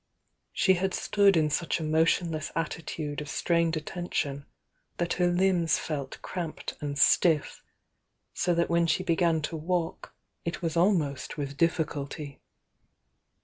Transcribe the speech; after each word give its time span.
She 0.51 0.73
had 0.73 0.95
stood 0.95 1.37
in 1.37 1.51
such 1.51 1.79
a 1.79 1.83
motionless 1.83 2.51
at 2.55 2.71
titude 2.71 3.21
of 3.21 3.29
strained 3.29 3.77
attention 3.77 4.47
that 4.97 5.13
her 5.21 5.27
limbs 5.27 5.77
felt 5.77 6.19
cramped 6.23 6.73
and 6.81 6.97
stiff, 6.97 7.61
so 8.33 8.55
that 8.55 8.67
when 8.67 8.87
she 8.87 9.03
began 9.03 9.43
to 9.43 9.55
walk 9.55 10.15
it 10.43 10.59
was 10.63 10.75
almost 10.75 11.37
with 11.37 11.55
difficulty. 11.55 12.41